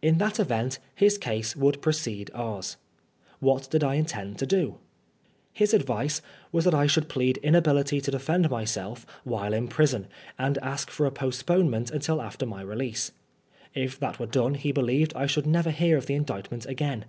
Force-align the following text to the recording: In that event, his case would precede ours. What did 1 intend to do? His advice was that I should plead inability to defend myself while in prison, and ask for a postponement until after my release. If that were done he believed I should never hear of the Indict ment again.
In 0.00 0.16
that 0.16 0.40
event, 0.40 0.78
his 0.94 1.18
case 1.18 1.54
would 1.54 1.82
precede 1.82 2.30
ours. 2.32 2.78
What 3.38 3.68
did 3.68 3.82
1 3.82 3.96
intend 3.96 4.38
to 4.38 4.46
do? 4.46 4.76
His 5.52 5.74
advice 5.74 6.22
was 6.50 6.64
that 6.64 6.72
I 6.74 6.86
should 6.86 7.10
plead 7.10 7.36
inability 7.42 8.00
to 8.00 8.10
defend 8.10 8.48
myself 8.48 9.04
while 9.24 9.52
in 9.52 9.68
prison, 9.68 10.06
and 10.38 10.56
ask 10.62 10.88
for 10.90 11.04
a 11.04 11.12
postponement 11.12 11.90
until 11.90 12.22
after 12.22 12.46
my 12.46 12.62
release. 12.62 13.12
If 13.74 14.00
that 14.00 14.18
were 14.18 14.24
done 14.24 14.54
he 14.54 14.72
believed 14.72 15.12
I 15.14 15.26
should 15.26 15.46
never 15.46 15.70
hear 15.70 15.98
of 15.98 16.06
the 16.06 16.14
Indict 16.14 16.50
ment 16.50 16.64
again. 16.64 17.04